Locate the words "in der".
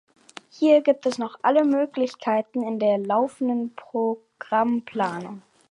2.63-2.97